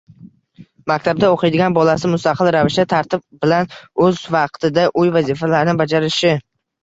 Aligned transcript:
Maktabda 0.91 1.27
o‘qiydigan 1.33 1.75
bolasi 1.75 2.09
mustaqil 2.13 2.49
ravishda, 2.55 2.85
tartib 2.95 3.23
bilan, 3.45 3.69
o‘z 4.07 4.23
vaqtida 4.39 4.87
uy 5.03 5.13
vazifalarini 5.19 5.77
bajarishi 5.83 6.33